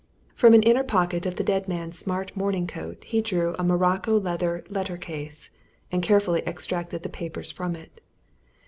[0.33, 4.19] From an inner pocket of the dead man's smart morning coat, he drew a morocco
[4.19, 5.51] leather letter case,
[5.91, 8.01] and carefully extracted the papers from it.